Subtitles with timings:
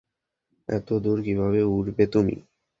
[0.69, 2.35] এত দূর কীভাবে উড়বে তুমি?